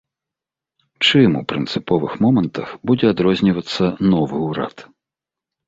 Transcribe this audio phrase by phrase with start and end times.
[1.07, 3.83] Чым у прынцыповых момантах будзе адрозніваецца
[4.17, 4.77] новы ўрад?